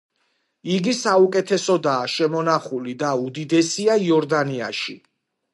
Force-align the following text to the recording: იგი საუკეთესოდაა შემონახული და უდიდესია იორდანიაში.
იგი 0.75 0.93
საუკეთესოდაა 0.99 2.09
შემონახული 2.15 2.97
და 3.05 3.13
უდიდესია 3.27 3.99
იორდანიაში. 4.09 4.99